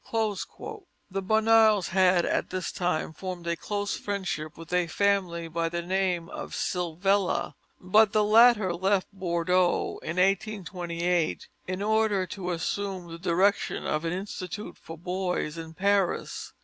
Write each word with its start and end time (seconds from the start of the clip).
The 0.11 1.21
Bonheurs 1.21 1.89
had, 1.89 2.25
at 2.25 2.49
this 2.49 2.71
time, 2.71 3.13
formed 3.13 3.45
a 3.45 3.55
close 3.55 3.95
friendship 3.95 4.57
with 4.57 4.73
a 4.73 4.87
family 4.87 5.47
by 5.47 5.69
the 5.69 5.83
name 5.83 6.27
of 6.29 6.55
Silvela, 6.55 7.53
but 7.79 8.11
the 8.11 8.23
latter 8.23 8.73
left 8.73 9.09
Bordeaux 9.13 9.99
in 10.01 10.15
1828 10.17 11.47
in 11.67 11.83
order 11.83 12.25
to 12.25 12.49
assume 12.49 13.09
the 13.11 13.19
direction 13.19 13.85
of 13.85 14.03
an 14.03 14.11
institute 14.11 14.75
for 14.79 14.97
boys 14.97 15.55
in 15.55 15.75
Paris. 15.75 16.51